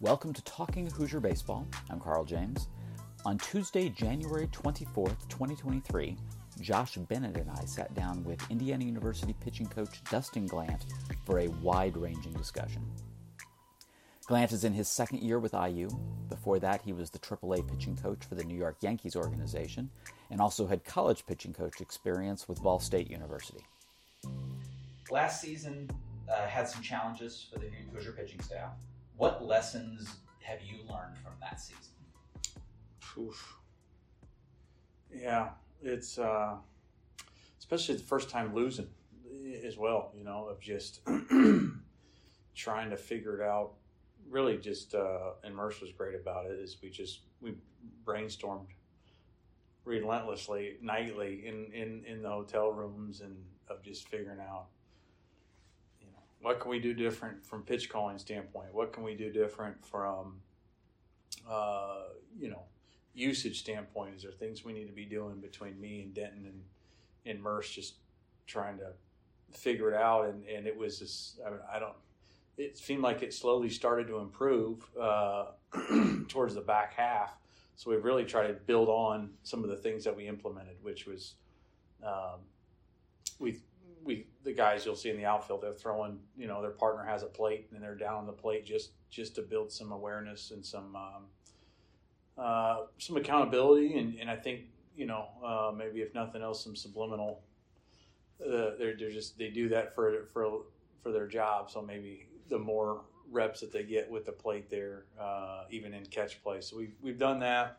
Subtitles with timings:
[0.00, 1.66] Welcome to Talking Hoosier Baseball.
[1.88, 2.66] I'm Carl James.
[3.24, 6.16] On Tuesday, January 24th, 2023,
[6.60, 10.84] Josh Bennett and I sat down with Indiana University pitching coach Dustin Glant
[11.24, 12.84] for a wide ranging discussion.
[14.26, 15.88] Glant is in his second year with IU.
[16.28, 19.88] Before that, he was the AAA pitching coach for the New York Yankees organization
[20.30, 23.64] and also had college pitching coach experience with Ball State University.
[25.10, 25.88] Last season
[26.28, 28.72] uh, had some challenges for the Hoosier pitching staff.
[29.16, 31.92] What lessons have you learned from that season?
[33.18, 33.58] Oof.
[35.12, 35.50] Yeah,
[35.82, 36.56] it's uh,
[37.58, 38.88] especially the first time losing
[39.64, 40.12] as well.
[40.16, 41.00] You know, of just
[42.54, 43.72] trying to figure it out.
[44.28, 46.58] Really, just uh, and Merce was great about it.
[46.58, 47.54] Is we just we
[48.04, 48.66] brainstormed
[49.84, 53.36] relentlessly nightly in in in the hotel rooms and
[53.68, 54.66] of just figuring out
[56.44, 58.74] what can we do different from pitch calling standpoint?
[58.74, 60.42] What can we do different from
[61.50, 62.02] uh,
[62.38, 62.64] you know
[63.14, 64.14] usage standpoint?
[64.14, 66.62] Is there things we need to be doing between me and denton and
[67.24, 67.94] and merce just
[68.46, 68.92] trying to
[69.58, 70.26] figure it out?
[70.26, 71.94] And and it was just i, mean, I don't
[72.58, 75.46] it seemed like it slowly started to improve uh,
[76.28, 77.38] towards the back half.
[77.76, 81.06] So we've really tried to build on some of the things that we implemented, which
[81.06, 81.36] was
[82.04, 82.40] um,
[83.38, 83.60] we
[84.04, 87.22] we the guys you'll see in the outfield they're throwing you know their partner has
[87.22, 90.64] a plate and they're down on the plate just just to build some awareness and
[90.64, 91.24] some um,
[92.36, 94.62] uh, some accountability and, and I think
[94.96, 97.42] you know uh, maybe if nothing else some subliminal
[98.40, 100.62] uh, they're, they're just they do that for for
[101.02, 105.04] for their job so maybe the more reps that they get with the plate there,
[105.20, 106.60] uh, even in catch play.
[106.60, 107.78] So we've we've done that.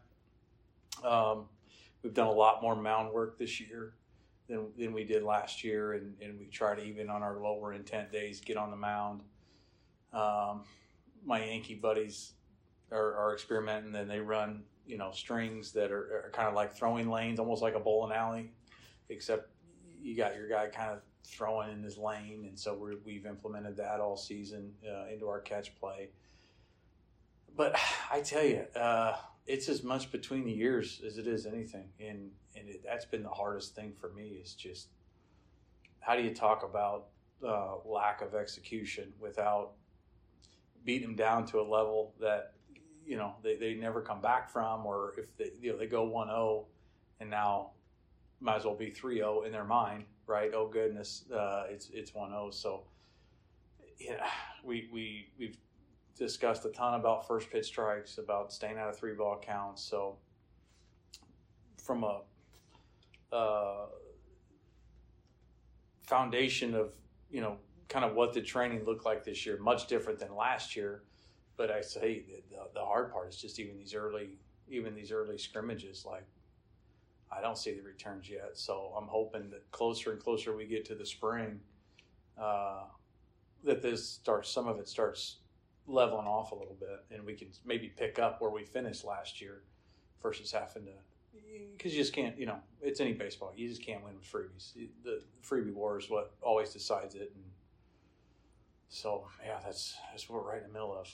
[1.03, 1.45] Um,
[2.03, 3.93] we've done a lot more mound work this year
[4.47, 7.73] than than we did last year, and, and we try to even on our lower
[7.73, 9.21] intent days get on the mound.
[10.13, 10.63] Um,
[11.25, 12.33] my Yankee buddies
[12.91, 16.75] are, are experimenting, and they run you know strings that are, are kind of like
[16.75, 18.51] throwing lanes, almost like a bowling alley,
[19.09, 19.49] except
[20.01, 23.77] you got your guy kind of throwing in his lane, and so we have implemented
[23.77, 26.09] that all season uh, into our catch play.
[27.55, 27.75] But
[28.11, 29.15] I tell you, uh,
[29.47, 33.23] it's as much between the years as it is anything, and and it, that's been
[33.23, 34.89] the hardest thing for me is just
[35.99, 37.07] how do you talk about
[37.45, 39.71] uh, lack of execution without
[40.83, 42.53] beating them down to a level that
[43.05, 46.07] you know they, they never come back from, or if they you know they go
[46.07, 46.65] 1-0
[47.19, 47.71] and now
[48.39, 50.51] might as well be 3-0 in their mind right?
[50.53, 52.49] Oh goodness, uh, it's it's one zero.
[52.51, 52.83] So
[53.99, 54.27] yeah,
[54.63, 55.57] we we we've
[56.17, 59.83] discussed a ton about first pitch strikes, about staying out of three ball counts.
[59.83, 60.17] So
[61.83, 62.21] from a
[63.31, 63.85] uh,
[66.03, 66.91] foundation of
[67.29, 67.57] you know
[67.89, 71.03] kind of what the training looked like this year, much different than last year.
[71.57, 74.37] But I say the, the hard part is just even these early
[74.67, 76.25] even these early scrimmages like
[77.31, 78.51] I don't see the returns yet.
[78.53, 81.59] So I'm hoping that closer and closer we get to the spring,
[82.41, 82.83] uh,
[83.63, 84.49] that this starts.
[84.49, 85.37] Some of it starts
[85.87, 89.41] leveling off a little bit, and we can maybe pick up where we finished last
[89.41, 89.63] year,
[90.21, 90.91] versus having to.
[91.77, 93.53] Because you just can't, you know, it's any baseball.
[93.55, 94.73] You just can't win with freebies.
[95.03, 97.43] The freebie war is what always decides it, and
[98.89, 101.07] so yeah, that's that's what we're right in the middle of.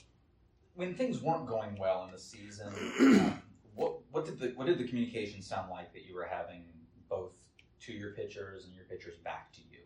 [0.74, 3.42] When things weren't going well in the season, um,
[3.74, 6.64] what what did the what did the communication sound like that you were having
[7.08, 7.32] both
[7.80, 9.80] to your pitchers and your pitchers back to you?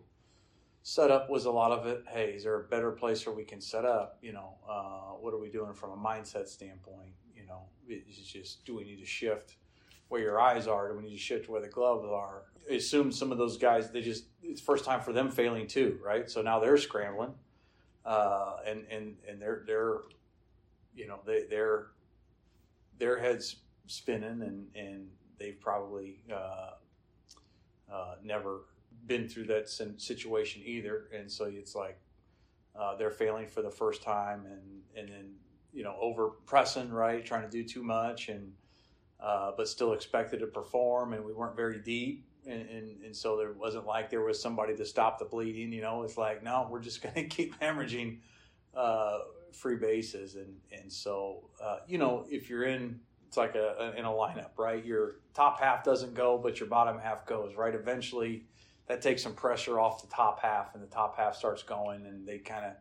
[0.83, 2.05] Setup was a lot of it.
[2.09, 4.19] Hey, is there a better place where we can set up?
[4.23, 7.11] You know, uh, what are we doing from a mindset standpoint?
[7.35, 9.57] You know, it's just do we need to shift
[10.09, 10.89] where your eyes are?
[10.89, 12.43] Do we need to shift where the gloves are?
[12.71, 15.99] I assume some of those guys they just it's first time for them failing too,
[16.05, 16.29] right?
[16.29, 17.35] So now they're scrambling,
[18.05, 19.99] uh, and and and they're they're
[20.95, 21.89] you know they they're
[22.99, 23.57] their heads
[23.87, 25.09] spinning, and and
[25.39, 26.71] they've probably uh,
[27.93, 28.63] uh, never
[29.07, 31.99] been through that situation either, and so it's like
[32.79, 35.35] uh, they're failing for the first time, and and then
[35.73, 38.53] you know over pressing right, trying to do too much, and
[39.21, 42.27] uh, but still expected to perform, and we weren't very deep.
[42.47, 45.73] And, and, and, so there wasn't like there was somebody to stop the bleeding.
[45.73, 48.19] You know, it's like no, we're just going to keep hemorrhaging
[48.75, 49.19] uh,
[49.53, 54.05] free bases, and and so uh, you know if you're in it's like a, in
[54.05, 54.85] a lineup, right?
[54.85, 57.75] Your top half doesn't go, but your bottom half goes, right?
[57.75, 58.45] Eventually,
[58.87, 62.27] that takes some pressure off the top half, and the top half starts going, and
[62.27, 62.73] they kind of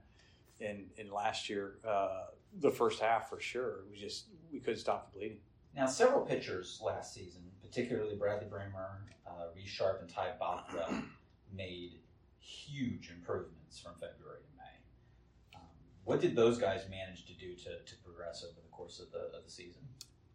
[0.59, 2.25] in in last year, uh,
[2.59, 5.37] the first half for sure, we just we couldn't stop the bleeding.
[5.75, 11.03] Now, several pitchers last season, particularly Bradley Brehmer, uh, Reese Sharp, and Ty Bothwell,
[11.53, 11.99] made
[12.39, 15.59] huge improvements from February to May.
[15.59, 15.67] Um,
[16.05, 19.37] what did those guys manage to do to, to progress over the course of the
[19.37, 19.81] of the season?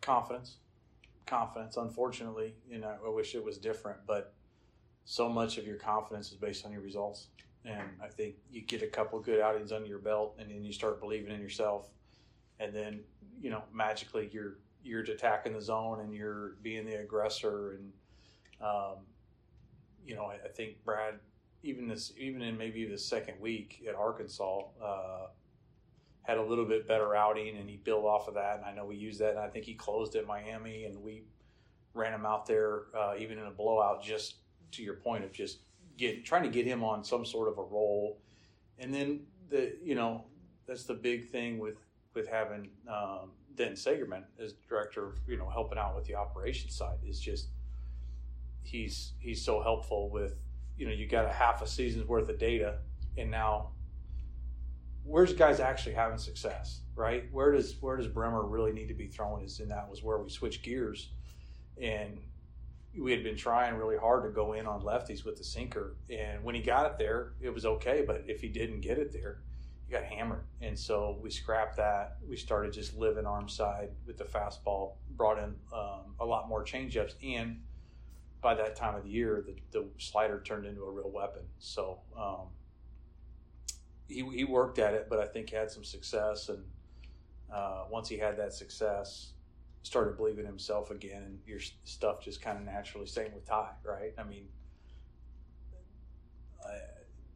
[0.02, 0.56] Confidence,
[1.25, 1.78] confidence.
[1.78, 4.34] Unfortunately, you know, I wish it was different, but
[5.06, 7.28] so much of your confidence is based on your results.
[7.64, 10.72] And I think you get a couple good outings under your belt, and then you
[10.72, 11.88] start believing in yourself,
[12.58, 13.00] and then
[13.40, 17.72] you know magically you're you're attacking the zone and you're being the aggressor.
[17.72, 17.92] And
[18.60, 18.96] um,
[20.04, 21.14] you know, I, I think Brad,
[21.62, 25.26] even this, even in maybe the second week at Arkansas, uh,
[26.22, 28.56] had a little bit better outing, and he built off of that.
[28.56, 31.24] And I know we used that, and I think he closed at Miami, and we
[31.94, 34.36] ran him out there uh, even in a blowout just
[34.72, 35.58] to your point of just
[35.96, 38.18] get trying to get him on some sort of a roll,
[38.78, 40.24] and then the you know
[40.66, 41.78] that's the big thing with
[42.14, 46.99] with having um, Denton Sagerman as director, you know, helping out with the operations side
[47.06, 47.49] is just
[48.62, 50.35] he's he's so helpful with
[50.76, 52.79] you know you got a half a season's worth of data,
[53.17, 53.70] and now
[55.05, 57.25] where's guys actually having success, right?
[57.32, 59.44] Where does where does Brehmer really need to be throwing?
[59.44, 61.11] Is and that was where we switched gears,
[61.81, 62.19] and
[62.99, 66.43] we had been trying really hard to go in on lefties with the sinker, and
[66.43, 68.05] when he got it there, it was okay.
[68.06, 69.50] But if he didn't get it there, he
[69.90, 72.16] got hammered, and so we scrapped that.
[72.26, 74.94] We started just living arm side with the fastball.
[75.16, 77.60] Brought in um, a lot more changeups, and
[78.40, 81.42] by that time of the year, the, the slider turned into a real weapon.
[81.58, 82.48] So um,
[84.08, 86.64] he he worked at it, but I think had some success, and
[87.52, 89.32] uh, once he had that success
[89.82, 93.06] started believing himself again, and your stuff just kind of naturally.
[93.06, 94.12] Same with Ty, right?
[94.19, 94.48] I mean,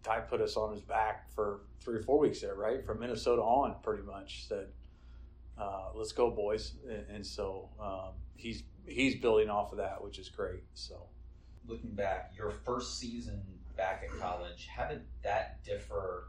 [0.04, 2.84] Ty put us on his back for three or four weeks there, right?
[2.84, 4.68] From Minnesota on, pretty much said,
[5.58, 10.18] uh, "Let's go, boys," and, and so um, he's he's building off of that, which
[10.18, 10.62] is great.
[10.74, 11.08] So,
[11.66, 13.42] looking back, your first season
[13.76, 16.28] back at college, how did that differ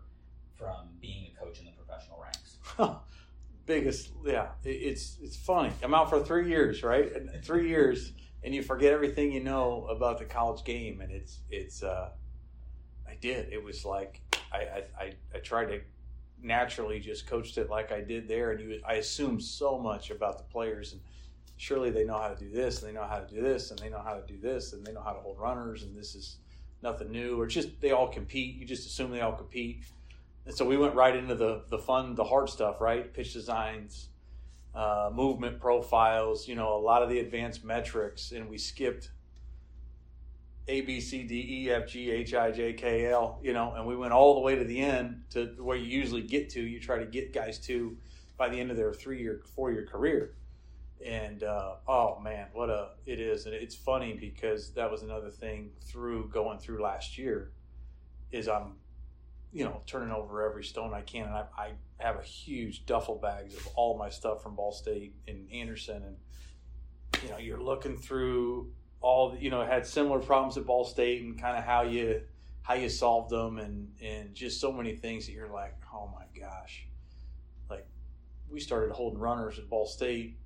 [0.55, 2.57] from being a coach in the professional ranks?
[3.65, 7.11] biggest yeah it's it's funny i'm out for three years right
[7.43, 8.13] three years
[8.43, 12.09] and you forget everything you know about the college game and it's it's uh
[13.15, 13.51] i did.
[13.51, 14.21] It was like
[14.51, 15.81] i i i tried to
[16.41, 18.51] naturally just coached it like i did there.
[18.51, 20.93] And you i assumed so much about the players.
[20.93, 21.01] And
[21.57, 23.79] surely they know how to do this and they know how to do this and
[23.79, 26.15] they know how to do this and they know how to hold runners and this
[26.15, 26.37] is
[26.81, 27.39] nothing new.
[27.39, 28.55] Or just they all compete.
[28.55, 29.83] You just assume they all compete.
[30.45, 33.13] And so we went right into the the fun, the hard stuff, right?
[33.13, 34.09] Pitch designs,
[34.75, 39.09] uh, movement profiles, you know, a lot of the advanced metrics, and we skipped
[40.67, 43.85] A, B, C, D, E, F, G, H, I, J, K, L, you know, and
[43.85, 46.61] we went all the way to the end to where you usually get to.
[46.61, 47.97] You try to get guys to
[48.37, 50.35] by the end of their three year, four year career.
[51.05, 55.29] And uh, oh man, what a it is, and it's funny because that was another
[55.29, 57.51] thing through going through last year.
[58.31, 58.77] Is I'm
[59.55, 61.27] you know, turning over every stone I can.
[61.27, 65.15] And I, I have a huge duffel bags of all my stuff from Ball State
[65.29, 66.03] and Anderson.
[66.03, 66.17] And,
[67.23, 68.73] you know, you're looking through
[69.05, 72.21] all, you know, had similar problems at Ball State and kind of how you,
[72.63, 76.25] how you solved them and, and just so many things that you're like, oh my
[76.39, 76.87] gosh.
[77.69, 77.85] Like
[78.49, 80.37] we started holding runners at Ball State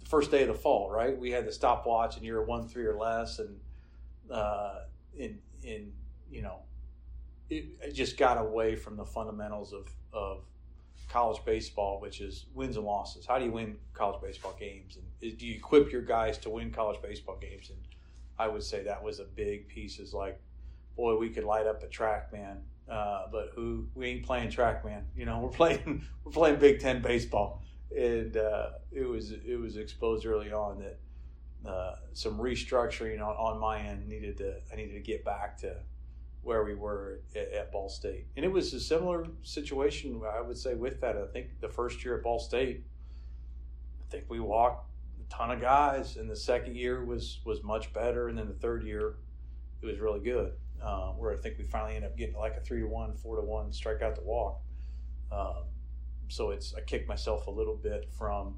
[0.00, 1.16] the first day of the fall, right?
[1.16, 3.38] We had the stopwatch and you're one, three or less.
[3.38, 3.60] And,
[4.30, 5.92] uh, in, in,
[6.30, 6.60] you know,
[7.50, 10.38] it, just got away from the fundamentals of, of
[11.10, 13.26] college baseball, which is wins and losses.
[13.26, 14.96] How do you win college baseball games?
[14.96, 17.68] And do you equip your guys to win college baseball games?
[17.68, 17.78] And
[18.40, 19.98] I would say that was a big piece.
[19.98, 20.40] Is like,
[20.96, 22.56] boy, we could light up a TrackMan.
[22.90, 25.02] Uh, but who we ain't playing TrackMan.
[25.14, 27.62] You know, we're playing we're playing Big Ten baseball,
[27.96, 33.60] and uh, it was it was exposed early on that uh, some restructuring on, on
[33.60, 35.76] my end needed to I needed to get back to
[36.42, 38.26] where we were at, at, Ball State.
[38.34, 41.18] And it was a similar situation, I would say, with that.
[41.18, 42.82] I think the first year at Ball State,
[44.00, 44.89] I think we walked
[45.30, 48.84] ton of guys, and the second year was was much better, and then the third
[48.84, 49.16] year,
[49.82, 50.52] it was really good.
[50.82, 53.36] Uh, where I think we finally ended up getting like a three to one, four
[53.36, 54.60] to one strikeout to walk.
[55.30, 55.64] Um,
[56.28, 58.56] so it's I kicked myself a little bit from,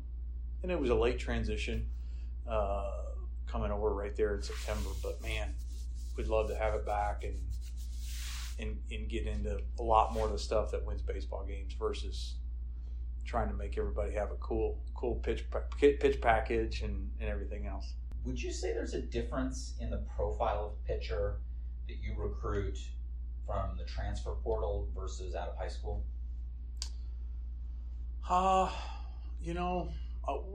[0.62, 1.88] and it was a late transition
[2.48, 2.90] uh,
[3.46, 4.90] coming over right there in September.
[5.02, 5.54] But man,
[6.16, 7.38] we'd love to have it back and
[8.58, 12.36] and, and get into a lot more of the stuff that wins baseball games versus
[13.24, 15.44] trying to make everybody have a cool cool pitch
[15.78, 17.94] pitch package and, and everything else.
[18.24, 21.40] Would you say there's a difference in the profile of pitcher
[21.88, 22.78] that you recruit
[23.46, 26.04] from the transfer portal versus out of high school?
[28.28, 28.70] Uh,
[29.42, 29.90] you know,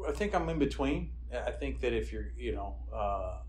[0.07, 1.11] I think I'm in between.
[1.33, 3.39] I think that if you're, you know, uh,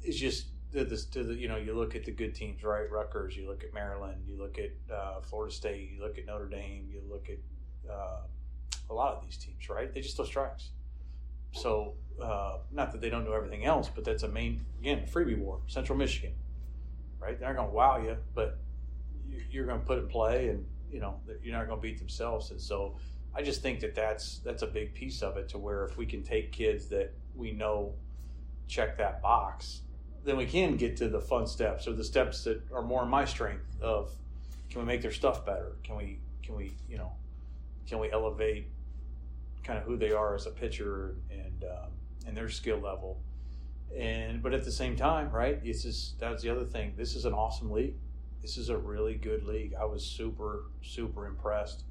[0.00, 2.90] it's just to the, to the you know you look at the good teams right
[2.90, 6.48] Rutgers you look at Maryland you look at uh, Florida State you look at Notre
[6.48, 7.38] Dame you look at
[7.90, 8.20] uh,
[8.90, 9.92] a lot of these teams, right?
[9.92, 10.70] They just throw strikes.
[11.52, 15.38] So, uh, not that they don't know everything else, but that's a main, again, freebie
[15.38, 16.32] war, Central Michigan,
[17.20, 17.38] right?
[17.38, 18.58] They're not going to wow you, but
[19.50, 22.50] you're going to put in play and, you know, you're not going to beat themselves.
[22.50, 22.96] And so
[23.34, 26.06] I just think that that's, that's a big piece of it to where if we
[26.06, 27.94] can take kids that we know
[28.66, 29.82] check that box,
[30.24, 33.08] then we can get to the fun steps or the steps that are more in
[33.08, 34.10] my strength of
[34.70, 35.72] can we make their stuff better?
[35.82, 37.12] Can we, can we, you know,
[37.86, 38.66] can we elevate
[39.68, 41.90] kind of who they are as a pitcher and um,
[42.26, 43.20] and their skill level.
[43.96, 45.62] And but at the same time, right?
[45.62, 46.94] This is that's the other thing.
[46.96, 47.94] This is an awesome league.
[48.42, 49.74] This is a really good league.
[49.78, 51.84] I was super super impressed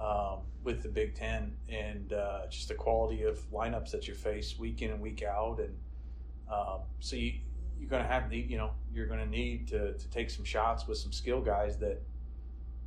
[0.00, 4.58] um, with the Big Ten and uh, just the quality of lineups that you face
[4.58, 5.58] week in and week out.
[5.60, 5.76] And
[6.50, 7.34] um, so you
[7.78, 10.44] you're going to have the you know you're going to need to to take some
[10.44, 12.00] shots with some skill guys that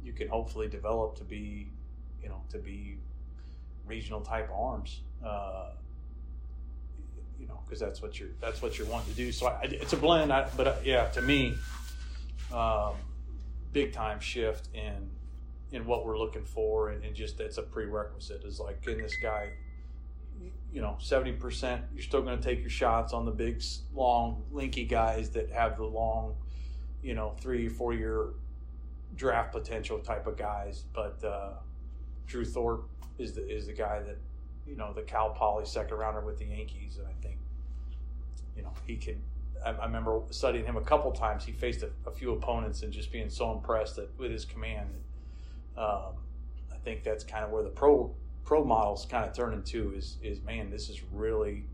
[0.03, 1.71] you can hopefully develop to be
[2.21, 2.97] you know to be
[3.85, 5.01] regional type arms.
[5.25, 5.71] Uh,
[7.39, 9.31] you know, because that's what you're that's what you're wanting to do.
[9.31, 11.55] So I, it's a blend, I, but uh, yeah, to me,
[12.53, 12.93] um,
[13.71, 15.09] big time shift in
[15.71, 18.43] in what we're looking for, and, and just that's a prerequisite.
[18.43, 19.49] Is like, can this guy,
[20.73, 21.83] you know, seventy percent?
[21.93, 23.61] You're still going to take your shots on the big,
[23.93, 26.35] long, linky guys that have the long,
[27.01, 28.29] you know, three, four year
[29.15, 31.23] draft potential type of guys, but.
[31.23, 31.53] Uh,
[32.29, 34.17] Drew Thorpe is the is the guy that
[34.65, 37.37] you know the Cal Poly second rounder with the Yankees, and I think
[38.55, 39.19] you know he can.
[39.65, 41.43] I, I remember studying him a couple times.
[41.43, 44.89] He faced a, a, few opponents and just being so impressed that with his command.
[45.75, 46.13] Um,
[46.71, 48.13] I think that's kind of where the pro
[48.49, 51.65] pro models kind of turn into is is man, this is really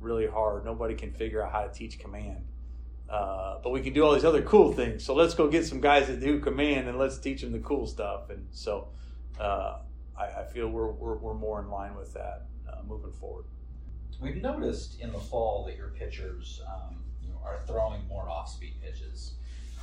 [0.00, 0.64] really hard.
[0.64, 2.44] Nobody can figure out how to teach command.
[3.08, 5.04] Uh, but we can do all these other cool things.
[5.04, 7.86] So let's go get some guys that do command and let's teach them the cool
[7.86, 8.30] stuff.
[8.30, 8.88] And so
[9.38, 9.78] uh,
[10.18, 13.44] I, I feel we're, we're, we're, more in line with that uh, moving forward.
[14.20, 18.74] We've noticed in the fall that your pitchers um, you know, are throwing more off-speed
[18.82, 19.34] pitches.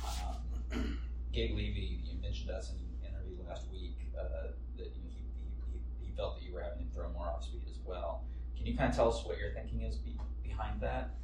[0.06, 0.98] Um,
[1.32, 5.24] Gabe Levy, you mentioned us in an interview last week uh, that you know, he,
[5.72, 8.24] he, he, felt that you were having him throw more off-speed as well.
[8.56, 11.14] Can you kind of tell us what your thinking is be, behind that?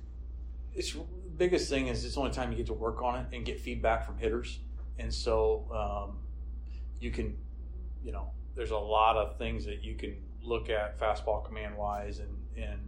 [0.74, 1.04] It's the
[1.36, 3.60] biggest thing is it's the only time you get to work on it and get
[3.60, 4.60] feedback from hitters,
[4.98, 6.18] and so um,
[7.00, 7.36] you can,
[8.04, 12.18] you know, there's a lot of things that you can look at fastball command wise
[12.18, 12.80] and and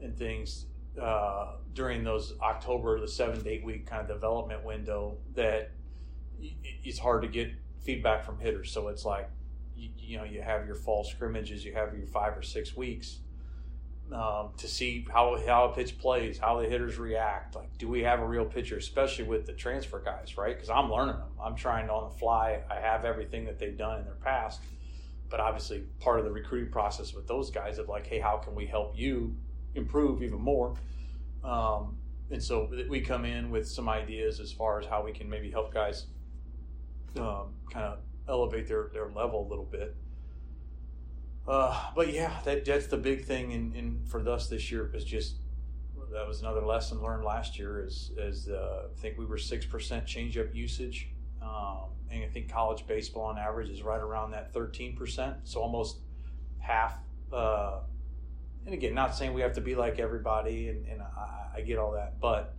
[0.00, 0.66] and things
[1.00, 5.70] uh, during those October the seven to eight week kind of development window that
[6.84, 7.50] it's hard to get
[7.80, 8.70] feedback from hitters.
[8.70, 9.28] So it's like
[9.82, 13.18] you, you know you have your fall scrimmages, you have your five or six weeks
[14.12, 17.54] um, to see how how a pitch plays, how the hitters react.
[17.54, 20.54] Like, do we have a real pitcher, especially with the transfer guys, right?
[20.54, 21.32] Because I'm learning them.
[21.42, 22.60] I'm trying on the fly.
[22.70, 24.60] I have everything that they've done in their past,
[25.30, 28.54] but obviously part of the recruiting process with those guys of like, hey, how can
[28.54, 29.34] we help you
[29.74, 30.74] improve even more?
[31.42, 31.96] Um,
[32.30, 35.50] and so we come in with some ideas as far as how we can maybe
[35.50, 36.06] help guys
[37.18, 37.98] um, kind of
[38.28, 39.96] elevate their, their level a little bit.
[41.46, 45.04] Uh, but yeah, that that's the big thing in, in for us this year is
[45.04, 45.36] just
[46.12, 49.66] that was another lesson learned last year is is uh, I think we were six
[49.66, 51.08] percent change changeup usage,
[51.42, 55.60] um, and I think college baseball on average is right around that thirteen percent, so
[55.60, 55.98] almost
[56.58, 56.96] half.
[57.32, 57.80] Uh,
[58.64, 61.78] and again, not saying we have to be like everybody, and, and I, I get
[61.78, 62.54] all that, but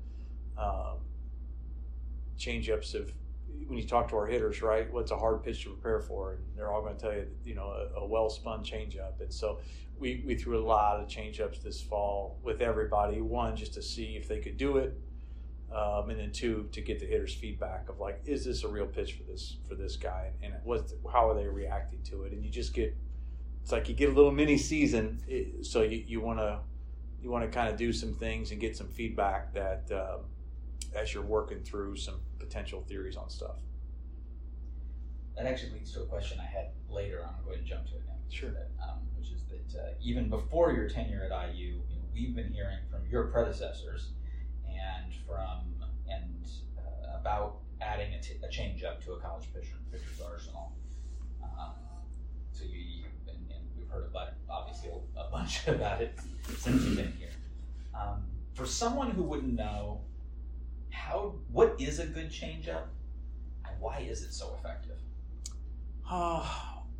[0.57, 0.97] um,
[2.37, 3.13] changeups have
[3.67, 6.33] when you talk to our hitters, right, what's a hard pitch to prepare for?
[6.33, 9.19] And they're all going to tell you, you know, a, a well spun changeup.
[9.21, 9.59] And so
[9.97, 13.21] we, we threw a lot of changeups this fall with everybody.
[13.21, 14.99] One, just to see if they could do it.
[15.73, 18.85] Um, and then two, to get the hitters' feedback of like, is this a real
[18.85, 22.31] pitch for this for this guy, and what, how are they reacting to it?
[22.31, 22.95] And you just get,
[23.63, 25.19] it's like you get a little mini season,
[25.63, 26.59] so you want to
[27.23, 30.25] you want to kind of do some things and get some feedback that um,
[30.93, 32.19] as you're working through some
[32.53, 33.55] potential theories on stuff.
[35.35, 37.25] That actually leads to a question I had later.
[37.25, 38.13] I'm going to jump to it now.
[38.29, 38.51] Sure.
[38.51, 42.35] That, um, which is that uh, even before your tenure at IU, you know, we've
[42.35, 44.09] been hearing from your predecessors
[44.67, 45.73] and from
[46.07, 50.73] and uh, about adding a, t- a change up to a college pitcher pitcher's arsenal.
[51.41, 51.71] Um,
[52.51, 56.19] so you, you and, and, we've heard about obviously a bunch about it
[56.59, 57.29] since you've been here.
[57.99, 60.01] Um, for someone who wouldn't know
[60.93, 62.85] how what is a good changeup,
[63.67, 64.97] and why is it so effective?
[66.09, 66.47] Uh,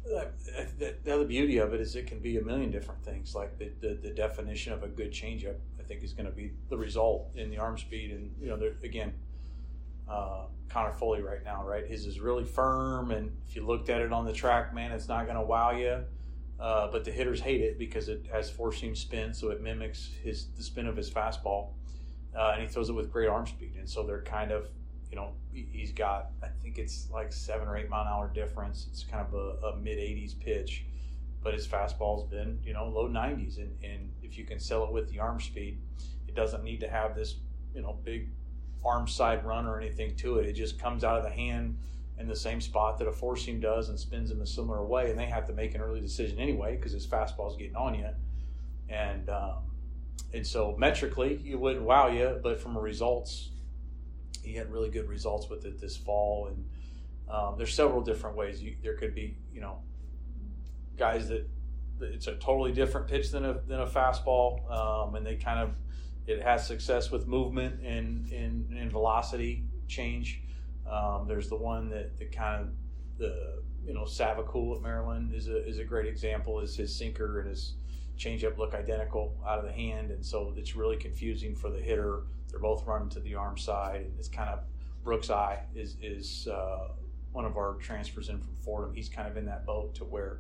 [0.04, 3.36] the, the other beauty of it is it can be a million different things.
[3.36, 6.52] Like the, the, the definition of a good changeup, I think is going to be
[6.70, 8.12] the result in the arm speed.
[8.12, 9.14] And you know, there, again,
[10.10, 11.86] uh, Connor Foley right now, right?
[11.86, 15.26] His is really firm, and if you looked at it on the TrackMan, it's not
[15.26, 16.04] going to wow you.
[16.60, 20.10] Uh, but the hitters hate it because it has four seam spin, so it mimics
[20.24, 21.70] his the spin of his fastball,
[22.36, 23.76] uh, and he throws it with great arm speed.
[23.78, 24.68] And so they're kind of,
[25.10, 28.88] you know, he's got I think it's like seven or eight mile an hour difference.
[28.90, 30.86] It's kind of a, a mid 80s pitch,
[31.42, 34.92] but his fastball's been you know low 90s, and, and if you can sell it
[34.92, 35.78] with the arm speed,
[36.28, 37.36] it doesn't need to have this
[37.76, 38.30] you know big
[38.86, 40.48] arm side run or anything to it.
[40.48, 41.78] It just comes out of the hand
[42.20, 45.10] in the same spot that a four seam does and spins in a similar way.
[45.10, 48.10] And they have to make an early decision anyway because his fastball's getting on you.
[48.90, 49.64] And um,
[50.34, 53.52] and so metrically, it wouldn't wow you, but from results,
[54.42, 56.48] he had really good results with it this fall.
[56.48, 56.66] And
[57.30, 58.62] um, there's several different ways.
[58.62, 59.78] You, there could be, you know,
[60.98, 61.48] guys that
[62.02, 65.76] it's a totally different pitch than a than a fastball, um, and they kind of
[66.26, 70.42] it has success with movement and and, and velocity change.
[70.90, 72.70] Um, there's the one that the kind of
[73.18, 76.60] the you know Savacool at Maryland is a is a great example.
[76.60, 77.76] Is his sinker and his
[78.18, 82.22] changeup look identical out of the hand, and so it's really confusing for the hitter.
[82.50, 84.60] They're both running to the arm side, and it's kind of
[85.04, 86.90] Brooks Ey is is uh,
[87.32, 88.94] one of our transfers in from Fordham.
[88.94, 90.40] He's kind of in that boat to where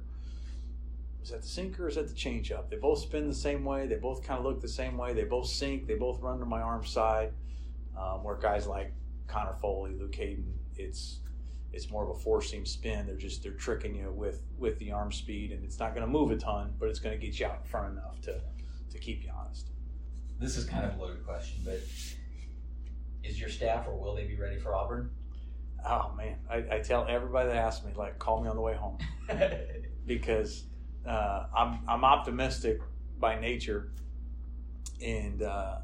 [1.24, 2.70] is that the sinker or is that the changeup?
[2.70, 3.88] They both spin the same way.
[3.88, 5.14] They both kind of look the same way.
[5.14, 5.88] They both sink.
[5.88, 7.32] They both run to my arm side.
[7.98, 8.92] Um, where guys like
[9.28, 11.20] Connor Foley, Luke Hayden, it's
[11.74, 13.08] it's more of a four seam spin.
[13.08, 16.12] They're just they're tricking you with with the arm speed, and it's not going to
[16.12, 18.40] move a ton, but it's going to get you out in front enough to
[18.92, 19.70] to keep you honest.
[20.40, 21.82] This is kind of a loaded question, but
[23.24, 25.10] is your staff or will they be ready for Auburn?
[25.86, 28.76] Oh man, I, I tell everybody that asks me like, call me on the way
[28.76, 28.98] home
[30.06, 30.66] because
[31.08, 32.80] uh, I'm I'm optimistic
[33.20, 33.92] by nature,
[35.02, 35.78] and uh,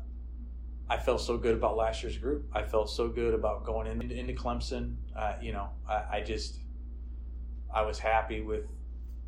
[0.89, 2.49] I felt so good about last year's group.
[2.51, 4.95] I felt so good about going into, into Clemson.
[5.15, 6.57] Uh, you know, I, I, just
[7.73, 8.65] I was happy with,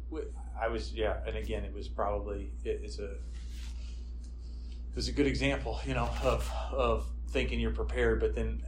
[0.10, 0.26] with
[0.60, 5.28] I was yeah, and again, it was probably it, it's a it was a good
[5.28, 8.64] example, you know, of of thinking you're prepared, but then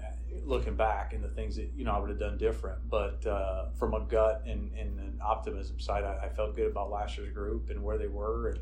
[0.46, 2.90] looking back and the things that you know I would have done different.
[2.90, 6.90] But uh, from a gut and, and an optimism side, I, I, felt good about
[6.92, 8.60] last year's group and where they were, and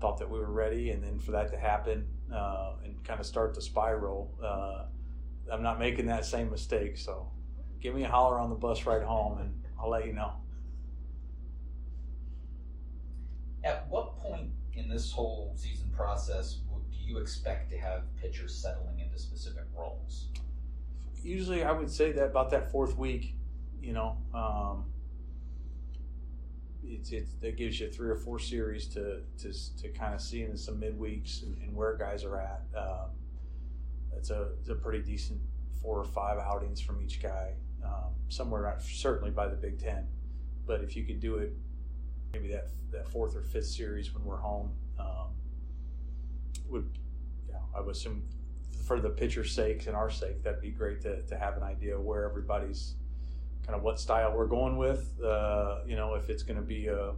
[0.00, 0.90] thought that we were ready.
[0.90, 4.84] And then for that to happen uh, and kind of start the spiral, uh,
[5.52, 6.96] I'm not making that same mistake.
[6.96, 7.30] So
[7.80, 10.32] give me a holler on the bus ride home, and I'll let you know.
[13.64, 16.58] At what point in this whole season process
[16.90, 20.28] do you expect to have pitchers settling into specific roles?
[21.24, 23.34] usually I would say that about that fourth week,
[23.80, 24.84] you know, um,
[26.84, 30.42] it's, it's that gives you three or four series to to, to kind of see
[30.42, 32.62] in some midweeks and, and where guys are at.
[32.76, 33.10] Um,
[34.16, 35.40] it's a it's a pretty decent
[35.80, 37.52] four or five outings from each guy,
[37.84, 40.06] um, somewhere around, certainly by the Big Ten.
[40.66, 41.52] But if you could do it,
[42.32, 45.28] maybe that that fourth or fifth series when we're home, um,
[46.68, 46.88] would
[47.48, 48.22] yeah, I would assume
[48.86, 51.98] for the pitcher's sakes and our sake, that'd be great to, to have an idea
[51.98, 52.94] where everybody's
[53.66, 55.18] kind of what style we're going with.
[55.22, 57.12] Uh, you know, if it's going to be a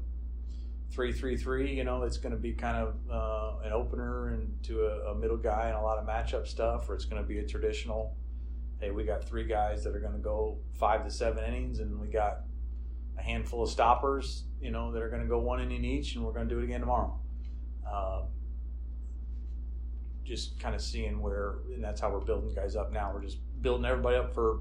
[0.90, 4.62] three three three, you know, it's going to be kind of uh, an opener and
[4.64, 7.26] to a, a, middle guy and a lot of matchup stuff, or it's going to
[7.26, 8.16] be a traditional.
[8.80, 12.00] Hey, we got three guys that are going to go five to seven innings, and
[12.00, 12.40] we got
[13.18, 16.24] a handful of stoppers, you know, that are going to go one inning each, and
[16.24, 17.18] we're going to do it again tomorrow.
[17.90, 18.24] Um,
[20.24, 23.12] just kind of seeing where, and that's how we're building guys up now.
[23.12, 24.60] We're just building everybody up for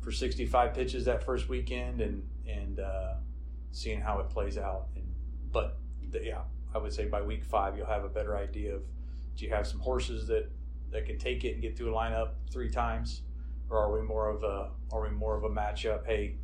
[0.00, 3.14] for 65 pitches that first weekend, and and uh,
[3.72, 4.86] seeing how it plays out.
[4.96, 5.04] And
[5.52, 5.78] but
[6.10, 6.42] the, yeah,
[6.74, 8.82] I would say by week five you'll have a better idea of
[9.36, 10.50] do you have some horses that
[10.90, 13.22] that can take it and get through a lineup three times,
[13.68, 16.06] or are we more of a are we more of a matchup?
[16.06, 16.36] Hey,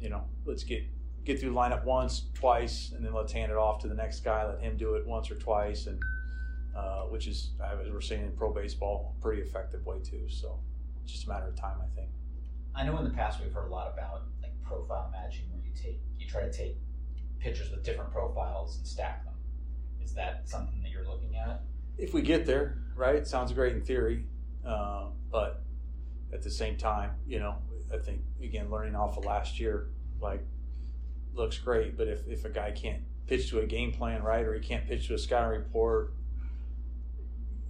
[0.00, 0.84] you know, let's get
[1.24, 4.46] get through lineup once, twice, and then let's hand it off to the next guy.
[4.46, 6.00] Let him do it once or twice, and
[6.76, 10.28] uh, which is, as we're seeing in pro baseball, a pretty effective way too.
[10.28, 10.58] So
[11.04, 12.10] just a matter of time, I think.
[12.76, 15.72] I know in the past we've heard a lot about like profile matching, where you
[15.74, 16.76] take you try to take
[17.38, 19.34] pictures with different profiles and stack them.
[20.02, 21.62] Is that something that you're looking at?
[21.96, 23.26] If we get there, right?
[23.26, 24.26] Sounds great in theory,
[24.66, 25.62] uh, but
[26.32, 27.56] at the same time, you know,
[27.92, 29.88] I think again learning off of last year,
[30.20, 30.44] like
[31.34, 34.54] looks great, but if, if a guy can't pitch to a game plan, right, or
[34.54, 36.12] he can't pitch to a scouting report,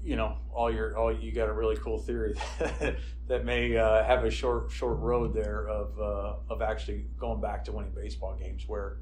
[0.06, 4.04] you know all your all you got a really cool theory that that may uh,
[4.04, 8.34] have a short short road there of uh, of actually going back to winning baseball
[8.34, 8.98] games where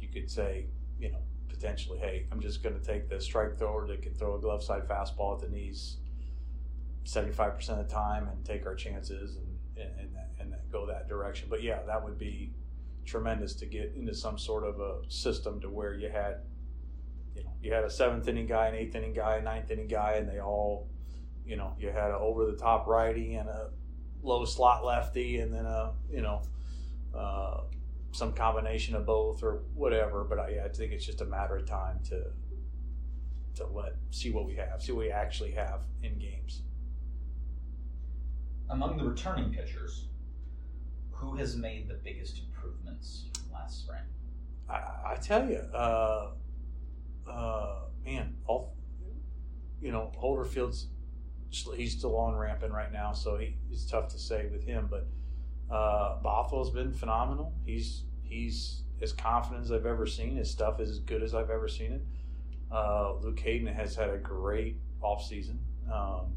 [0.00, 0.66] you could say
[0.98, 4.36] you know potentially hey I'm just going to take the strike thrower that can throw
[4.36, 5.98] a glove side fastball at the knees
[7.06, 11.46] 75% of the time and take our chances and, and, and, and go that direction.
[11.48, 12.52] But yeah, that would be
[13.04, 16.40] tremendous to get into some sort of a system to where you had,
[17.66, 20.28] you had a seventh inning guy, an eighth inning guy, a ninth inning guy, and
[20.28, 20.88] they all,
[21.44, 23.70] you know, you had an over the top righty and a
[24.22, 26.42] low slot lefty, and then a, you know,
[27.12, 27.62] uh,
[28.12, 30.22] some combination of both or whatever.
[30.22, 32.26] But I, I think it's just a matter of time to
[33.56, 36.62] to let see what we have, see what we actually have in games.
[38.70, 40.06] Among the returning pitchers,
[41.10, 44.02] who has made the biggest improvements last spring?
[44.68, 44.74] I,
[45.12, 46.32] I tell you, uh,
[47.28, 48.74] uh, man, all
[49.80, 50.88] you know, Holderfield's
[51.50, 54.88] he's still on ramping right now, so he, it's tough to say with him.
[54.90, 55.06] But
[55.74, 57.52] uh, Bothwell's been phenomenal.
[57.64, 60.36] He's he's as confident as I've ever seen.
[60.36, 62.02] His stuff is as good as I've ever seen it.
[62.70, 65.58] Uh, Luke Hayden has had a great offseason.
[65.92, 66.32] Um,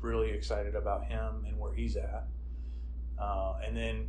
[0.00, 2.28] really excited about him and where he's at.
[3.18, 4.08] Uh, and then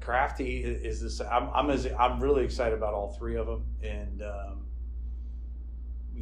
[0.00, 1.20] Crafty is this.
[1.20, 4.64] I'm I'm, as, I'm really excited about all three of them, and um,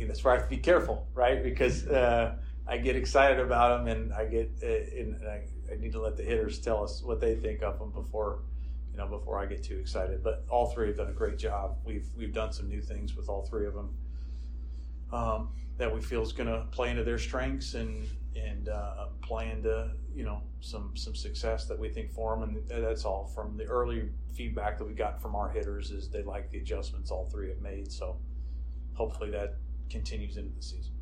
[0.04, 1.42] that's where I have to be careful, right?
[1.42, 5.92] Because uh, I get excited about them, and I get uh, and I, I need
[5.92, 8.40] to let the hitters tell us what they think of them before
[8.96, 10.24] you know, before I get too excited.
[10.24, 11.76] But all three have done a great job.
[11.84, 13.94] We've we've done some new things with all three of them
[15.12, 19.50] um, that we feel is going to play into their strengths and and uh, play
[19.50, 22.56] into you know some some success that we think for them.
[22.70, 26.22] And that's all from the early feedback that we got from our hitters is they
[26.22, 27.92] like the adjustments all three have made.
[27.92, 28.16] So
[28.94, 29.56] hopefully that
[29.90, 30.92] continues into the season.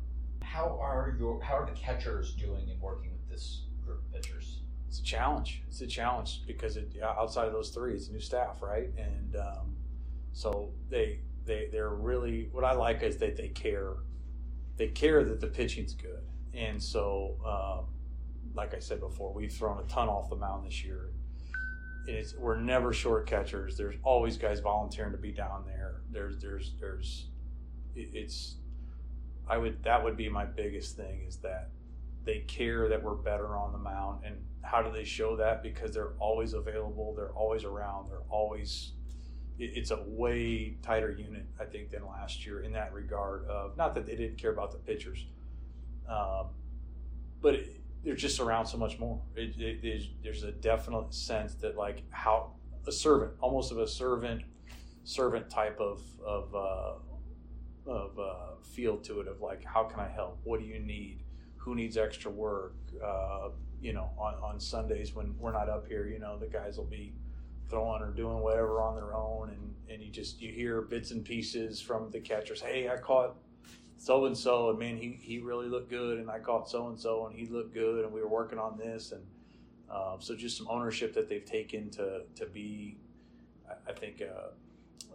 [0.41, 4.59] How are your how are the catchers doing in working with this group of pitchers?
[4.95, 5.61] it's a challenge.
[5.67, 8.89] It's a challenge because it, outside of those three, it's new staff, right?
[8.97, 9.75] And um,
[10.31, 13.91] so they they they're really what I like is that they care.
[14.77, 17.87] They care that the pitching's good, and so um,
[18.53, 21.09] like I said before, we've thrown a ton off the mound this year.
[22.07, 23.75] It's we're never short catchers.
[23.75, 25.95] There's always guys volunteering to be down there.
[26.09, 27.25] There's there's there's
[27.95, 28.55] it's
[29.47, 31.69] I would that would be my biggest thing is that
[32.23, 34.23] they care that we're better on the mound.
[34.25, 35.61] And how do they show that?
[35.61, 37.13] Because they're always available.
[37.15, 38.09] They're always around.
[38.09, 38.91] They're always
[39.57, 43.95] it's a way tighter unit i think than last year in that regard of not
[43.95, 45.27] that they didn't care about the pitchers
[46.09, 46.47] um,
[47.41, 49.19] but it, they're just around so much more.
[49.35, 52.51] It, it, there's a definite sense that like how
[52.87, 54.43] a servant almost of a servant
[55.03, 56.93] servant type of of uh,
[57.87, 61.23] of uh, feel to it of like how can i help what do you need
[61.65, 62.75] who needs extra work.
[63.03, 63.49] Uh,
[63.81, 66.85] you know, on, on Sundays when we're not up here, you know, the guys will
[66.85, 67.11] be
[67.69, 71.25] throwing or doing whatever on their own, and and you just you hear bits and
[71.25, 72.61] pieces from the catchers.
[72.61, 73.35] Hey, I caught
[73.97, 76.99] so and so, and man, he he really looked good, and I caught so and
[76.99, 79.23] so, and he looked good, and we were working on this, and
[79.89, 82.97] uh, so just some ownership that they've taken to to be,
[83.87, 84.49] I, think, uh,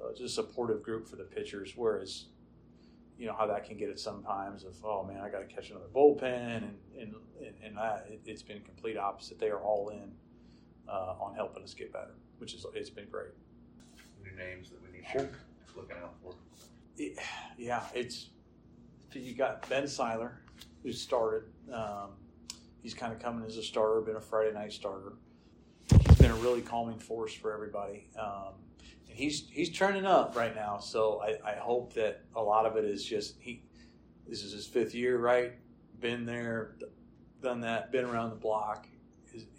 [0.02, 1.74] uh, just a supportive group for the pitchers.
[1.76, 2.26] Whereas
[3.20, 5.68] you know how that can get it sometimes of oh man I got to catch
[5.68, 7.14] another bullpen and and
[7.62, 9.38] and, that it, has been complete opposite.
[9.38, 10.10] They are all in
[10.88, 13.32] uh, on helping us get better, which is it's been great.
[14.24, 16.34] New names that we need to be looking out for.
[16.96, 17.18] It,
[17.58, 18.30] yeah, it's
[19.12, 20.40] you got Ben Seiler
[20.82, 21.44] who started.
[21.72, 22.12] Um,
[22.82, 25.12] he's kind of coming as a starter, been a Friday night starter.
[25.90, 28.08] He's been a really calming force for everybody.
[28.18, 28.54] Um,
[29.20, 30.78] he's he's turning up right now.
[30.78, 33.62] So I, I hope that a lot of it is just he.
[34.26, 35.52] This is his fifth year, right?
[35.98, 36.76] Been there,
[37.42, 38.86] done that, been around the block.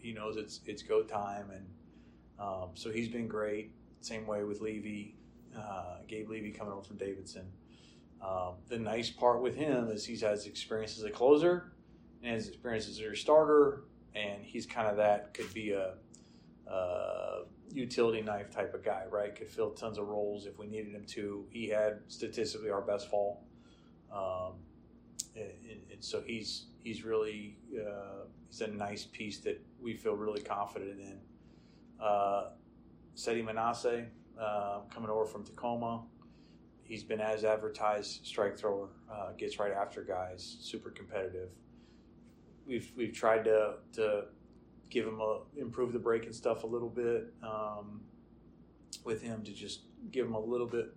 [0.02, 1.65] He knows it's it's go time, and
[2.39, 3.74] um, so he's been great.
[4.02, 5.15] Same way with Levy,
[5.58, 7.45] uh, Gabe Levy coming over from Davidson.
[8.21, 11.71] Um, the nice part with him is he has experience as a closer
[12.24, 13.84] and his experience as a starter,
[14.15, 15.93] and he's kind of that could be a,
[16.71, 19.36] a utility knife type of guy, right?
[19.36, 21.45] Could fill tons of roles if we needed him to.
[21.49, 23.43] He had statistically our best fall,
[24.13, 24.53] um,
[25.36, 25.51] and,
[25.91, 30.99] and, so he's he's really uh, he's a nice piece that we feel really confident
[30.99, 31.19] in.
[31.99, 32.49] Uh,
[33.13, 34.05] Seti Manasseh
[34.39, 36.03] uh, coming over from Tacoma.
[36.84, 41.49] He's been as advertised strike thrower, uh, gets right after guys, super competitive.
[42.65, 44.25] We've we've tried to to
[44.91, 48.01] give him a improve the breaking stuff a little bit um,
[49.04, 50.93] with him to just give him a little bit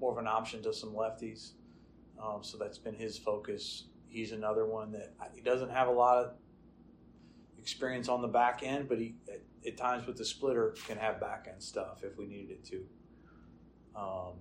[0.00, 1.52] more of an option to some lefties.
[2.22, 3.84] Um, so that's been his focus.
[4.08, 6.32] He's another one that he doesn't have a lot of
[7.58, 11.20] experience on the back end, but he at, at times with the splitter can have
[11.20, 12.84] back end stuff if we needed it to.
[13.96, 14.32] Um,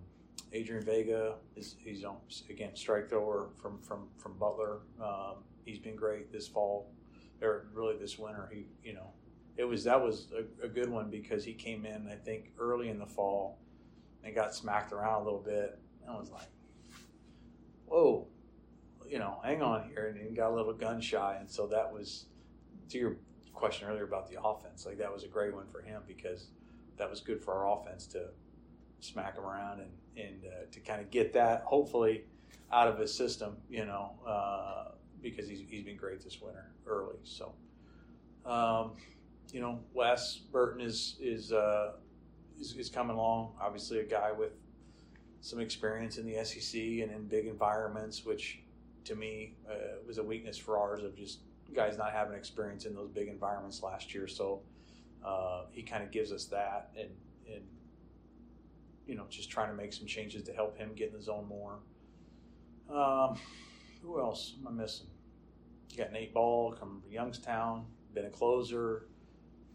[0.53, 2.17] Adrian Vega is he's on,
[2.49, 4.79] again strike thrower from from from Butler.
[5.01, 6.91] Um, he's been great this fall,
[7.41, 8.49] or really this winter.
[8.51, 9.11] He, you know,
[9.57, 12.89] it was that was a, a good one because he came in I think early
[12.89, 13.59] in the fall
[14.23, 15.79] and got smacked around a little bit.
[16.09, 16.49] I was like,
[17.85, 18.27] whoa,
[19.07, 21.91] you know, hang on here, and he got a little gun shy, and so that
[21.91, 22.25] was
[22.89, 23.17] to your
[23.53, 24.85] question earlier about the offense.
[24.85, 26.47] Like that was a great one for him because
[26.97, 28.29] that was good for our offense to
[28.99, 32.25] smack him around and and uh, to kind of get that hopefully
[32.71, 34.91] out of his system, you know, uh,
[35.21, 37.17] because he's he's been great this winter early.
[37.23, 37.53] So,
[38.45, 38.91] um,
[39.51, 41.93] you know, Wes Burton is is, uh,
[42.59, 43.53] is is coming along.
[43.59, 44.51] Obviously, a guy with
[45.41, 48.59] some experience in the SEC and in big environments, which
[49.05, 51.39] to me uh, was a weakness for ours of just
[51.73, 54.27] guys not having experience in those big environments last year.
[54.27, 54.61] So
[55.23, 57.09] uh, he kind of gives us that, and
[57.51, 57.63] and
[59.07, 61.47] you know just trying to make some changes to help him get in the zone
[61.47, 61.79] more.
[62.89, 63.37] Um,
[64.01, 65.07] who else am I missing?
[65.89, 69.07] You got Nate Ball from Youngstown, been a closer,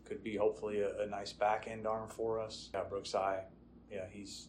[0.04, 2.70] could be hopefully a, a nice back end arm for us.
[2.72, 3.40] Got Brooks Ey,
[3.90, 4.48] yeah, he's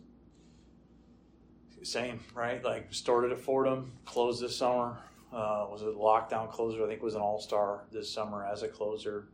[1.83, 2.63] same, right?
[2.63, 4.99] Like started at Fordham, closed this summer.
[5.31, 6.83] Uh, was a lockdown closer.
[6.83, 9.27] I think was an all star this summer as a closer.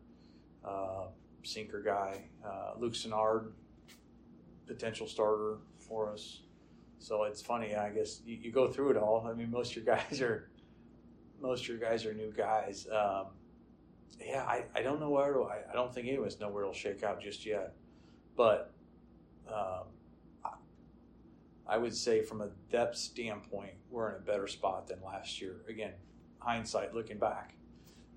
[0.66, 1.06] Uh,
[1.44, 2.22] sinker guy.
[2.46, 3.52] Uh, Luke Sinnard,
[4.66, 6.42] potential starter for us.
[7.04, 7.76] So it's funny.
[7.76, 9.28] I guess you, you, go through it all.
[9.30, 10.50] I mean, most of your guys are
[11.42, 12.88] most of your guys are new guys.
[12.90, 13.26] Um,
[14.26, 16.48] yeah, I, I don't know where to, I, I don't think any of us know
[16.48, 17.74] where it'll shake out just yet.
[18.38, 18.72] But
[19.50, 19.84] um,
[21.68, 25.58] I would say from a depth standpoint, we're in a better spot than last year.
[25.68, 25.92] Again,
[26.40, 27.56] hindsight, looking back,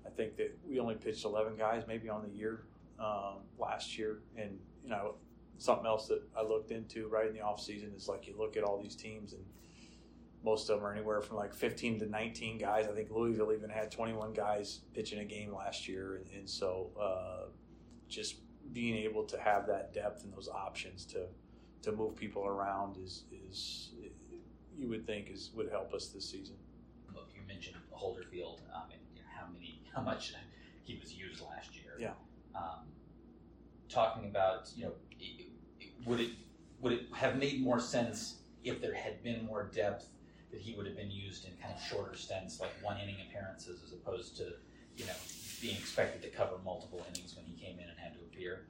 [0.05, 2.63] I think that we only pitched 11 guys maybe on the year
[3.01, 4.19] um, last year.
[4.37, 5.15] And, you know,
[5.57, 8.57] something else that I looked into right in the off season is like you look
[8.57, 9.43] at all these teams and
[10.43, 12.87] most of them are anywhere from like 15 to 19 guys.
[12.87, 16.15] I think Louisville even had 21 guys pitching a game last year.
[16.15, 17.49] And, and so uh,
[18.07, 18.35] just
[18.71, 21.27] being able to have that depth and those options to–
[21.87, 23.91] to move people around is is
[24.77, 26.55] you would think is would help us this season.
[27.13, 30.33] Look, you mentioned Holderfield um, and you know, how many how much
[30.83, 31.93] he was used last year.
[31.99, 32.13] Yeah.
[32.55, 32.87] Um,
[33.89, 34.93] talking about you know,
[36.07, 36.31] would it
[36.81, 40.07] would it have made more sense if there had been more depth
[40.51, 43.81] that he would have been used in kind of shorter stints, like one inning appearances,
[43.83, 44.53] as opposed to
[44.95, 45.13] you know
[45.61, 48.65] being expected to cover multiple innings when he came in and had to appear?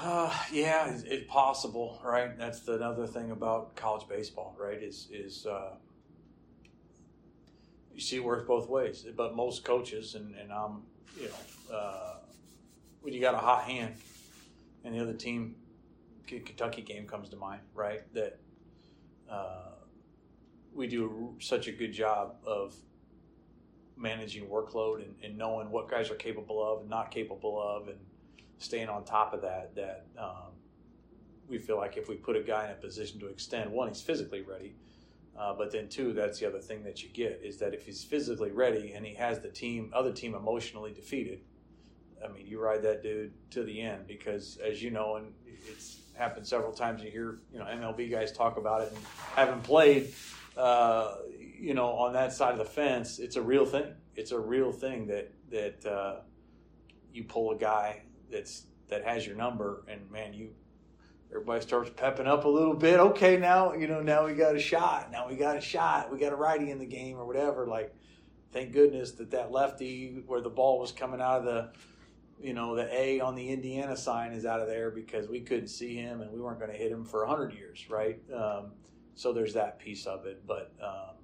[0.00, 2.36] Uh, yeah, it's, it's, possible, right?
[2.38, 4.82] That's the another thing about college baseball, right?
[4.82, 5.74] Is is uh,
[7.94, 9.04] you see it works both ways.
[9.16, 10.82] But most coaches, and, and I'm,
[11.20, 12.16] you know, uh,
[13.02, 13.94] when you got a hot hand,
[14.84, 15.54] and the other team,
[16.26, 18.02] Kentucky game comes to mind, right?
[18.14, 18.38] That
[19.30, 19.72] uh,
[20.74, 22.74] we do such a good job of
[23.96, 27.98] managing workload and, and knowing what guys are capable of and not capable of, and
[28.58, 29.74] staying on top of that.
[29.74, 30.52] That um,
[31.48, 34.00] we feel like if we put a guy in a position to extend, one, he's
[34.00, 34.74] physically ready,
[35.38, 38.04] uh, but then two, that's the other thing that you get is that if he's
[38.04, 41.40] physically ready and he has the team, other team emotionally defeated.
[42.22, 45.32] I mean, you ride that dude to the end because, as you know, and
[45.68, 47.02] it's happened several times.
[47.02, 50.12] You hear, you know, MLB guys talk about it and haven't played,
[50.56, 51.16] uh,
[51.58, 53.92] you know, on that side of the fence, it's a real thing.
[54.14, 56.20] It's a real thing that that uh,
[57.12, 60.50] you pull a guy that's that has your number, and man, you
[61.30, 63.00] everybody starts pepping up a little bit.
[63.00, 65.10] Okay, now you know now we got a shot.
[65.10, 66.12] Now we got a shot.
[66.12, 67.66] We got a righty in the game or whatever.
[67.66, 67.94] Like,
[68.52, 71.70] thank goodness that that lefty where the ball was coming out of the
[72.42, 75.68] you know the A on the Indiana sign is out of there because we couldn't
[75.68, 78.20] see him and we weren't going to hit him for hundred years, right?
[78.34, 78.72] Um,
[79.14, 80.72] so there's that piece of it, but.
[80.82, 81.16] Um,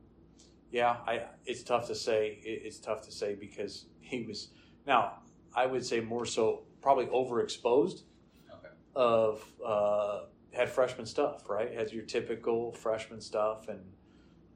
[0.70, 2.38] yeah, I, it's tough to say.
[2.42, 4.48] it's tough to say because he was.
[4.86, 5.20] Now,
[5.54, 8.02] I would say more so probably overexposed
[8.50, 8.68] okay.
[8.94, 10.20] of uh,
[10.52, 11.72] had freshman stuff, right?
[11.74, 13.80] Has your typical freshman stuff and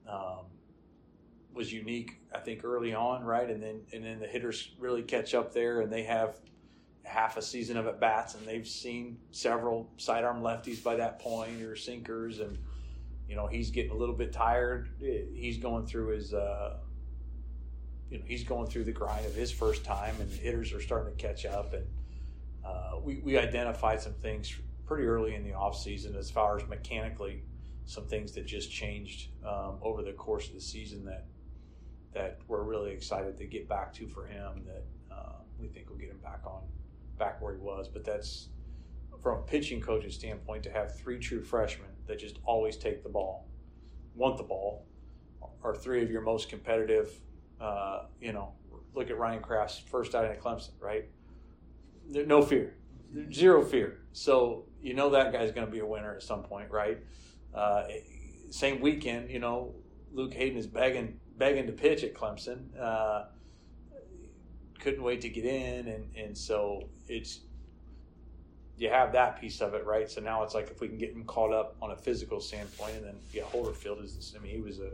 [0.09, 0.47] um,
[1.55, 3.49] was unique, I think, early on, right?
[3.49, 6.41] And then and then the hitters really catch up there, and they have
[7.05, 11.63] half a season of at bats, and they've seen several sidearm lefties by that point
[11.63, 12.59] or sinkers, and
[13.29, 14.89] you know he's getting a little bit tired.
[14.99, 16.35] He's going through his.
[16.35, 16.79] Uh,
[18.11, 20.83] you know, he's going through the grind of his first time, and the hitters are
[20.83, 21.87] starting to catch up, and
[22.63, 26.69] uh, we, we identified some things pretty early in the off season as far as
[26.69, 27.43] mechanically
[27.87, 31.27] some things that just changed um, over the course of the season that
[32.13, 35.97] that we're really excited to get back to for him that uh, we think will
[35.97, 36.61] get him back on
[37.23, 38.49] back where he was but that's
[39.23, 43.09] from a pitching coach's standpoint to have three true freshmen that just always take the
[43.09, 43.47] ball
[44.15, 44.87] want the ball
[45.63, 47.09] are three of your most competitive
[47.61, 48.53] uh, you know
[48.95, 51.09] look at Ryan Kraft's first outing at Clemson, right?
[52.09, 52.75] No fear,
[53.33, 53.99] zero fear.
[54.13, 56.99] So you know that guy's going to be a winner at some point, right?
[57.55, 57.85] Uh,
[58.51, 59.75] same weekend, you know,
[60.13, 62.69] Luke Hayden is begging begging to pitch at Clemson.
[62.79, 63.25] Uh,
[64.79, 67.41] couldn't wait to get in, and and so it's
[68.77, 70.11] you have that piece of it, right?
[70.11, 72.97] So now it's like if we can get him caught up on a physical standpoint,
[72.97, 74.35] and then yeah, Holderfield is.
[74.37, 74.91] I mean, he was a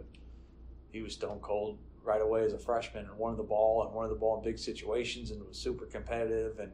[0.91, 4.09] he was stone cold right away as a freshman, and won the ball and won
[4.09, 6.73] the ball in big situations, and was super competitive and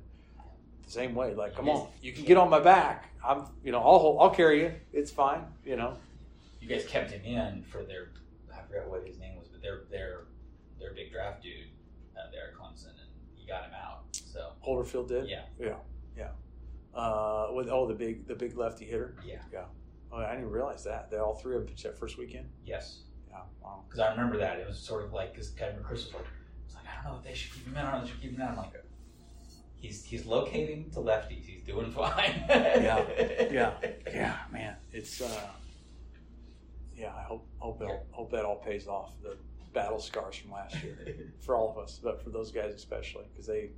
[0.85, 1.35] the same way.
[1.35, 3.11] Like, come on, you can get on my back.
[3.25, 4.73] I'm, you know, I'll hold, I'll carry you.
[4.93, 5.45] It's fine.
[5.65, 5.97] You know.
[6.61, 8.09] You guys kept him in for their,
[8.51, 10.23] I forgot what his name was, but their their
[10.81, 11.69] their big draft dude
[12.17, 13.94] uh, there at Clemson, and he got him out.
[14.33, 15.29] So Holderfield did.
[15.29, 15.77] yeah, Yeah.
[16.17, 16.29] Yeah.
[16.95, 19.17] Uh, with oh the big the big lefty hitter.
[19.27, 19.65] yeah, Yeah.
[20.13, 21.11] Oh, I didn't realize that.
[21.11, 22.49] They all three of them pitched that first weekend.
[22.65, 23.01] yes.
[23.31, 23.41] Yeah.
[23.63, 23.83] Wow.
[23.89, 26.27] Because I remember that it was sort of like because Kevin Chris was like,
[26.67, 27.79] it's like I don't know if they should keep him in.
[27.81, 28.49] I don't know if they should keep him in.
[28.49, 28.85] I'm like,
[29.75, 31.45] he's he's locating to lefties.
[31.45, 32.45] He's doing fine.
[32.49, 33.05] Yeah,
[33.51, 33.73] yeah,
[34.07, 34.77] yeah, man.
[34.93, 35.29] It's uh,
[36.97, 37.13] yeah.
[37.17, 39.13] I hope hope it, hope that all pays off.
[39.21, 39.37] The
[39.73, 40.97] battle scars from last year
[41.41, 43.71] for all of us, but for those guys especially because they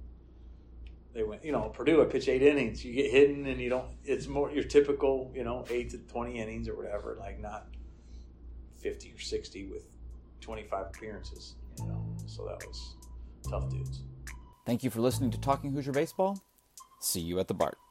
[1.17, 1.45] they went.
[1.45, 2.03] You know, Purdue.
[2.03, 2.85] I pitch eight innings.
[2.85, 3.87] You get hidden, and you don't.
[4.05, 5.33] It's more your typical.
[5.35, 7.17] You know, eight to twenty innings or whatever.
[7.19, 7.67] Like not
[8.79, 9.85] fifty or sixty with
[10.41, 11.55] twenty five appearances.
[11.79, 12.97] You know, so that was
[13.49, 14.03] tough dudes.
[14.65, 16.39] Thank you for listening to Talking Hoosier Baseball.
[17.01, 17.79] See you at the BART.